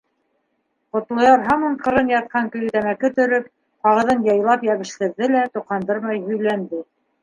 [0.95, 3.55] Ҡотлояр һаман ҡырын ятҡан көйө тәмәке төрөп,
[3.89, 6.87] ҡағыҙын яйлап йәбештерҙе лә тоҡандырмай һөйләнде.